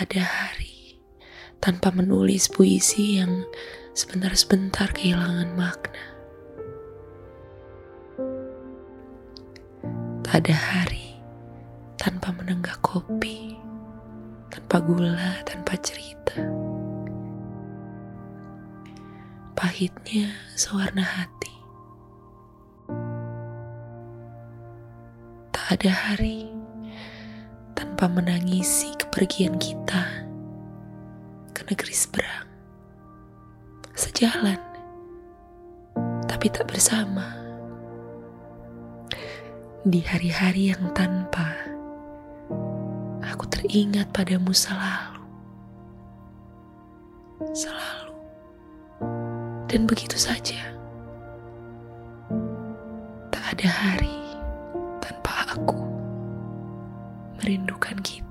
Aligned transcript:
Ada 0.00 0.24
hari 0.24 0.96
tanpa 1.60 1.92
menulis 1.92 2.48
puisi 2.48 3.20
yang 3.20 3.44
sebentar-sebentar 3.92 4.88
kehilangan 4.96 5.52
makna. 5.52 6.04
Tak 10.24 10.40
ada 10.40 10.56
hari 10.56 11.20
tanpa 12.00 12.32
menenggak 12.32 12.80
kopi, 12.80 13.60
tanpa 14.48 14.80
gula, 14.80 15.44
tanpa 15.44 15.76
cerita. 15.84 16.48
Pahitnya 19.52 20.32
sewarna 20.56 21.04
hati. 21.04 21.56
Tak 25.52 25.76
ada 25.76 25.92
hari 25.92 26.48
tanpa 27.76 28.08
menangisi 28.08 28.96
kepergian 29.10 29.58
kita 29.58 30.06
ke 31.50 31.66
negeri 31.66 31.90
seberang. 31.90 32.46
Sejalan, 33.90 34.62
tapi 36.30 36.46
tak 36.46 36.70
bersama 36.70 37.26
di 39.82 39.98
hari-hari 40.06 40.70
yang 40.70 40.94
tanpa 40.94 41.58
aku 43.26 43.50
teringat 43.50 44.14
padamu 44.14 44.54
selalu, 44.54 45.26
selalu, 47.50 48.14
dan 49.66 49.90
begitu 49.90 50.14
saja. 50.14 50.70
Tak 53.34 53.58
ada 53.58 53.66
hari 53.66 54.22
tanpa 55.02 55.50
aku 55.58 55.82
merindukan 57.42 57.98
kita. 58.06 58.29